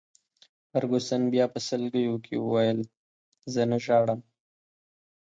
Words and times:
فرګوسن 0.69 1.21
بیا 1.33 1.45
په 1.53 1.59
سلګیو 1.67 2.15
کي 2.25 2.35
وویل: 2.39 2.79
زه 3.53 3.61
نه 3.71 3.77
ژاړم. 3.85 4.19